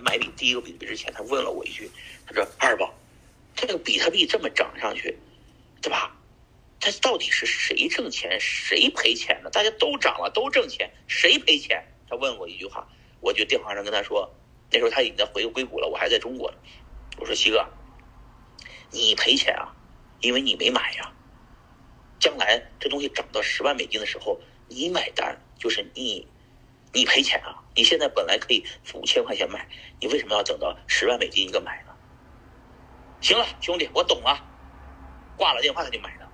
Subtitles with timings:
[0.00, 1.90] 买比第一个比特币之前，他问了我一句，
[2.26, 2.94] 他说：“二宝，
[3.54, 5.16] 这个比特币这么涨上去，
[5.80, 6.16] 对吧？
[6.80, 9.50] 它到底是谁挣钱谁赔钱呢？
[9.50, 12.86] 大家都涨了，都挣钱，谁赔钱？”他问我一句话，
[13.20, 14.32] 我就电话上跟他说，
[14.70, 16.58] 那时候他已经在回硅谷了，我还在中国呢。
[17.18, 17.66] 我说：“西哥，
[18.90, 19.74] 你赔钱啊，
[20.20, 21.12] 因为你没买呀。
[22.18, 26.26] 将来这东西涨到十万美金的时候，你买单就是你，
[26.92, 28.64] 你赔钱啊。”你现在本来可以
[28.94, 29.68] 五千块钱买，
[30.00, 31.92] 你为什么要等到十万美金一个买呢？
[33.20, 34.38] 行了，兄弟，我懂了。
[35.36, 36.26] 挂了电话他就买了。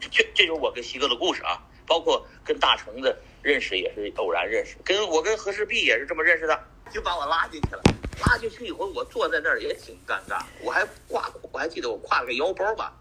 [0.00, 6.58] 这这就是我跟西哥的故事啊，包括跟大橙子认识也是偶然认识，跟我跟何氏璧也是这么认识的，
[6.90, 7.82] 就把我拉进去了。
[8.26, 12.96] 拉进去以后，我坐在那儿也挺尴尬，我还挂，我还记得我挎了个腰包吧。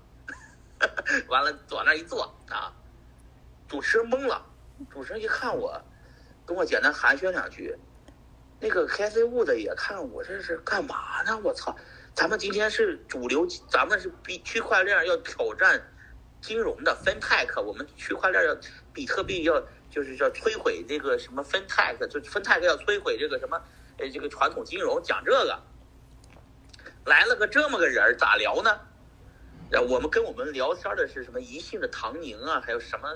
[1.29, 2.73] 完了，坐那一坐啊，
[3.69, 4.45] 主持人懵了，
[4.89, 5.81] 主持人一看我。
[6.47, 7.75] 跟我简单寒暄两句，
[8.59, 11.35] 那个 K C 物的也看我这是干嘛呢？
[11.43, 11.75] 我操，
[12.13, 15.81] 咱们今天是主流，咱们是比区块链要挑战
[16.41, 18.55] 金融的 FinTech，我们区块链要
[18.93, 19.59] 比特币要
[19.89, 23.59] 就是叫摧毁这个什么 FinTech，就 FinTech 要摧毁这个什么
[23.97, 25.59] 呃这个传统金融，讲这个
[27.05, 28.79] 来了个这么个人咋聊呢？
[29.71, 33.09] 然后我们跟我们聊天的是什么宜信的唐宁啊，还有什么？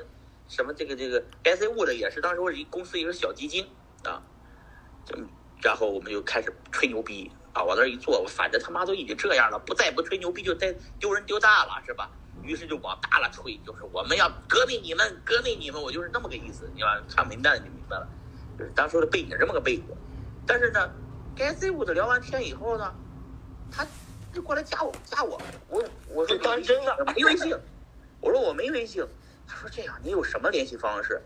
[0.49, 3.65] 什么这个这个 S A 物的也是当时我一公司一个小基金
[4.03, 4.21] 啊，
[5.05, 5.15] 就
[5.61, 12.09] 然后我们就开始吹牛逼啊，往那一坐，我反正他妈都已经这样了，不再不吹牛逼就再丢人丢大了是吧？
[12.41, 16.99] 于是就往大了吹，就是我们要革命你们，革命你们，我就是那么个意思，你吧？
[17.07, 18.07] 看明白了就明白了，
[18.57, 19.83] 就是当初的背景这么个背景。
[20.47, 20.89] 但是呢
[21.37, 22.91] ，S A 物的聊完天以后呢，
[23.69, 23.85] 他
[24.33, 27.55] 就过来加我加我，我我说当真的没微信，
[28.19, 29.05] 我说我没微信。
[29.49, 31.19] 他说：“这样，你有什么联系方式？”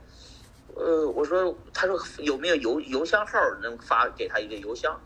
[0.76, 5.00] 呃，我说：“他说有没有邮邮箱号能发给他一个邮箱？”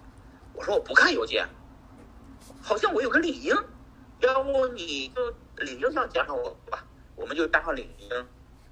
[0.53, 1.45] 我说：“我不看邮件，
[2.61, 3.53] 好像我有个领英，
[4.19, 6.85] 要不你就领英上加上我吧，
[7.15, 8.27] 我们就加上领英，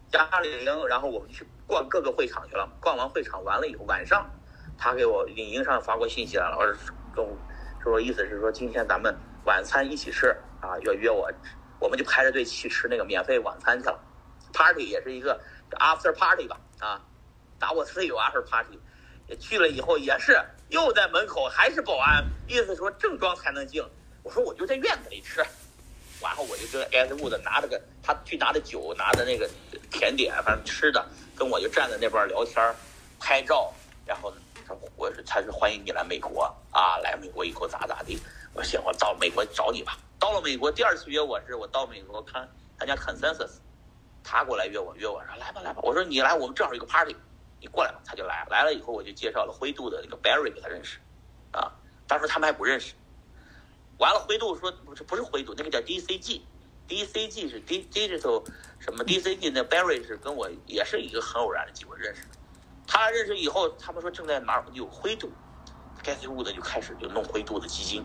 [0.09, 2.69] 加上领英，然后我们去逛各个会场去了。
[2.79, 4.29] 逛完会场完了以后，晚上
[4.77, 6.77] 他给我领英上发过信息来了，
[7.13, 7.37] 跟我
[7.83, 9.13] 说意思是说今天咱们
[9.45, 10.27] 晚餐一起吃
[10.61, 11.29] 啊，要约我，
[11.79, 13.99] 我们就排着队去吃那个免费晚餐去了。
[14.55, 15.39] Party 也是一个
[15.71, 17.01] After Party 吧，啊，
[17.59, 18.79] 达沃斯有 After Party，
[19.37, 23.83] 去了以后也是又在门口还是保安，意思说正装才能进。
[24.23, 25.45] 我说我就在院子里吃，
[26.21, 29.47] 然后我就跟 Edward 拿着个他去拿的酒，拿的那个
[29.91, 31.05] 甜点，反正吃的，
[31.35, 32.73] 跟我就站在那边聊天
[33.19, 33.73] 拍照，
[34.05, 34.33] 然后
[34.65, 38.17] 他我是他是欢迎你来美国啊，来美国以后咋咋地。
[38.53, 39.97] 我说行，我到美国找你吧。
[40.17, 42.49] 到了美国第二次约我是我到美国看
[42.79, 43.59] 参加 Consensus。
[44.27, 47.15] 他过来约我，约我说来吧来吧，我说你来，我们正好有个 party，
[47.59, 50.97] 你过来吧，他就来，来了以后我就介绍了灰度的那个 Barry 给他认识，
[51.51, 51.71] 啊，
[52.07, 52.95] 当时他们还不认识，
[53.99, 58.43] 完了灰度说不是不是灰度，那个叫 DCG，DCG 是 D Digital
[58.79, 62.29] 什么 DCG，那 Barry 是跟我也是一个很偶然的机会认识的，
[62.87, 65.31] 他认识以后，他们说正在哪有灰度，
[66.01, 68.03] 该飞物的就开始就弄灰度的基金，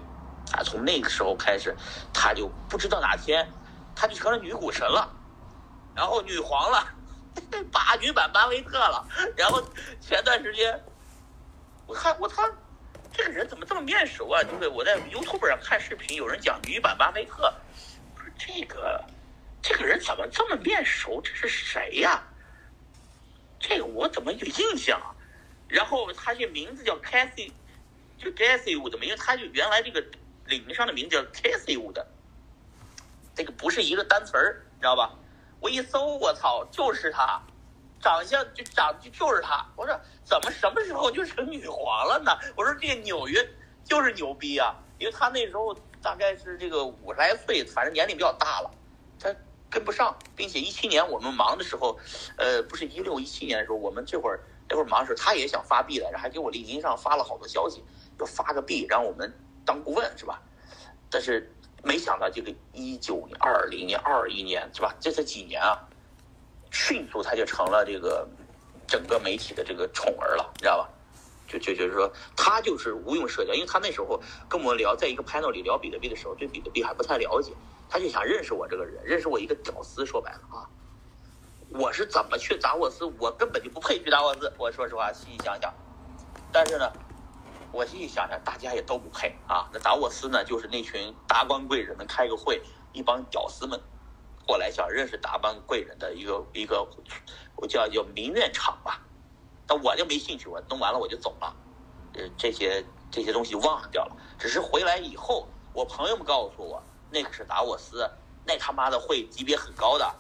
[0.53, 1.75] 啊，从那个时候开始，
[2.12, 3.50] 他就不知道哪天，
[3.97, 5.16] 他就成了女股神了。
[6.00, 6.88] 然后女皇了，
[7.70, 9.06] 把女版巴菲特了。
[9.36, 9.62] 然后
[10.00, 10.82] 前段时间，
[11.86, 12.50] 我看我他
[13.12, 14.42] 这个人怎么这么面熟啊？
[14.42, 17.52] 对不对我在 YouTube 上看视频，有人讲女版巴菲特，
[18.14, 19.04] 不是这个
[19.60, 21.20] 这个人怎么这么面熟？
[21.20, 22.22] 这是谁呀？
[23.58, 24.98] 这个我怎么有印象？
[25.68, 27.52] 然后他这名字叫 Cassie，
[28.16, 30.02] 就 Cassie Wood 因为他就原来这个
[30.46, 32.02] 领名上的名字叫 Cassie Wood，
[33.34, 35.14] 这个不是一个单词儿，你知道吧？
[35.60, 37.41] 我一搜，我操，就是她，
[38.00, 39.65] 长相就长就就是她。
[39.76, 39.94] 我说
[40.25, 42.32] 怎么什么时候就成女皇了呢？
[42.56, 43.47] 我说这纽约
[43.84, 48.71] 就是牛逼啊，因为她那时候大概是这个五十来岁，反正年龄比较大了，
[49.19, 49.34] 她
[49.69, 51.98] 跟不上，并且一七年我们忙的时候，
[52.38, 57.84] 呃，不是一六一七年的时候，我们这会儿那会儿忙的时候，她也想发币来着，还给我领英上发了好多消息，
[58.19, 59.30] 要发个币让我们
[59.65, 60.41] 当顾问是吧？
[61.10, 61.54] 但是。
[61.82, 64.94] 没想到这个一九、二零年、二一年是吧？
[65.00, 65.78] 这才几年啊，
[66.71, 68.28] 迅速他就成了这个
[68.86, 70.88] 整个媒体的这个宠儿了，你知道吧？
[71.48, 77.53] 就就就是说，他就是无用社交，因为他那时候跟我们聊，在一个 panel 里聊比特币的时候，对比特币还不太了解，
[77.88, 80.06] 他就想认识我这个人，认识我一个屌丝。
[80.06, 80.68] 说白了啊，
[81.71, 83.04] 我是怎么去达沃斯？
[83.18, 84.53] 我根本就不配去达沃斯。
[84.59, 85.72] 我说实话，细细想想，
[86.53, 86.92] 但是呢。
[87.72, 89.68] 我心里想着，大家也都不配啊！
[89.72, 92.60] 那达沃斯呢，就是那群达官贵人们开个会，
[92.92, 93.80] 一帮屌丝们
[94.46, 96.86] 过来想认识达官贵人的一个一个，
[97.56, 99.00] 我叫叫民怨场吧。
[99.66, 101.54] 但我就没兴趣，我弄完了我就走了。
[102.14, 104.16] 呃这些这些东西忘掉了。
[104.36, 108.10] 只是回来以后，我朋友们告诉我，那个是达沃斯，
[108.44, 110.12] 那他妈的会级别很高的，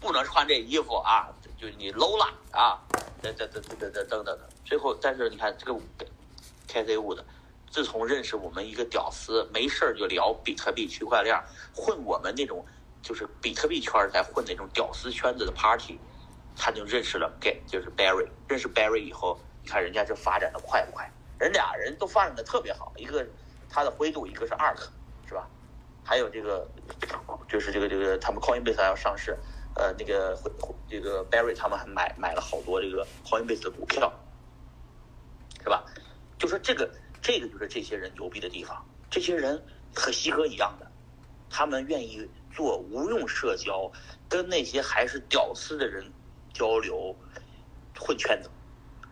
[0.00, 1.28] 不能穿这衣服啊，
[1.58, 2.78] 就你 low 了啊，
[3.20, 4.38] 等等等等等等等等。
[4.64, 5.74] 最后，但是你看这个
[6.72, 7.22] KZ 五的，
[7.70, 11.38] 自从认识我们一个屌丝，没事儿就聊比特币、区块链，
[11.74, 12.64] 混我们那种
[13.02, 16.00] 就是比特币圈在混那种屌丝圈子的 party，
[16.56, 18.26] 他就认识了 Get，就是 Barry。
[18.48, 21.10] 认识 Barry 以后，你看人家这发展的快不快？
[21.38, 23.26] 人俩人都发展的特别好，一个
[23.68, 24.88] 他的灰度，一个是 Ark，
[25.28, 25.46] 是吧？
[26.04, 26.66] 还有这个
[27.48, 29.38] 就是这个这个他们 Coinbase 要上市，
[29.76, 30.36] 呃，那个
[30.88, 34.12] 这个 Barry 他们还买买了好多这个 Coinbase 的股票，
[35.62, 35.84] 是吧？
[36.42, 36.90] 就说这个
[37.20, 40.90] 这个就是这些人牛逼的地方，这些人和西哥一样的，
[41.48, 43.88] 他们愿意做无用社交，
[44.28, 46.04] 跟那些还是屌丝的人
[46.52, 47.14] 交流，
[47.96, 48.50] 混圈子，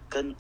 [0.08, 0.34] 跟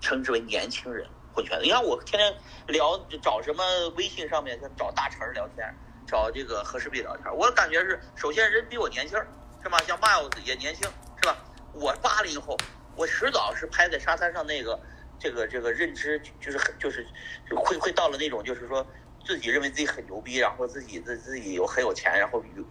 [0.00, 1.04] 称之为年轻人
[1.34, 1.64] 混圈子。
[1.64, 2.32] 你看我天天
[2.68, 3.64] 聊找什么
[3.96, 5.74] 微信上面找大成聊天，
[6.06, 9.18] 找这个和氏璧聊天，我感觉是首先人比我年轻，
[9.64, 9.78] 是吧？
[9.84, 10.88] 像 Miles 也年轻，
[11.20, 11.36] 是吧？
[11.72, 12.56] 我八零后，
[12.94, 14.78] 我迟早是拍在沙滩上那个。
[15.20, 17.06] 这个这个认知就是很就是
[17.54, 18.84] 会会到了那种就是说
[19.22, 22.64] 自己认为自己很牛逼，然后自己自自己有很有钱，然后有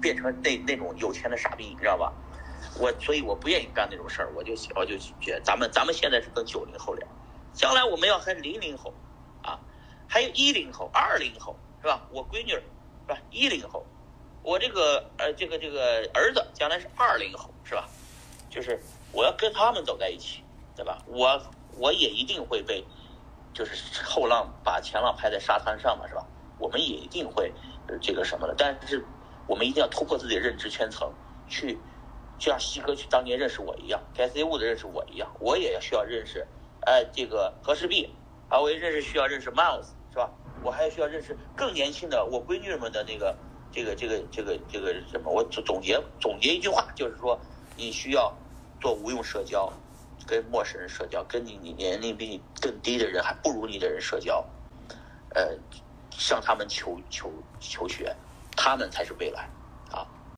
[0.00, 2.12] 变成那那种有钱的傻逼，你知道吧？
[2.78, 7.06] 我所以我不愿意干那种事儿，我就我就觉得咱们咱们现在是跟九零后聊，
[7.52, 8.94] 将来我们要和零零后
[9.42, 9.58] 啊，
[10.06, 12.06] 还有一零后、二零后是吧？
[12.12, 12.62] 我闺女是
[13.08, 13.18] 吧？
[13.32, 13.84] 一零后，
[14.42, 17.88] 我这个呃这个这个儿子将来是二零后是吧？
[18.48, 18.80] 就是
[19.10, 20.44] 我要跟他们走在一起，
[20.76, 21.02] 对吧？
[21.06, 21.42] 我。
[21.78, 22.84] 我也一定会被，
[23.52, 26.26] 就是后浪把前浪拍在沙滩上嘛，是吧？
[26.58, 27.52] 我们也一定会
[28.02, 29.04] 这个什么的，但是
[29.46, 31.12] 我们一定要突破自己的认知圈层，
[31.48, 31.78] 去
[32.38, 36.46] 就像西哥去当年认识我一样 k C 物的认识我一样，我也需要认识，
[36.80, 38.10] 哎，这个和氏璧，
[38.48, 40.30] 啊，我也认识需要认识 Miles，是吧？
[40.64, 43.36] 我还需要认识更年轻的我闺女们的那个
[43.70, 45.30] 这个这个这个这个什么？
[45.30, 47.38] 我总总结总结一句话，就是说
[47.76, 48.36] 你需要
[48.80, 49.72] 做无用社交。
[50.28, 54.46] 跟陌生人社交，跟你你年龄比你更低的人还不如你的人社交，
[55.34, 55.58] 呃，
[56.10, 58.14] 向他们求求求学，
[58.54, 59.48] 他们才是未来。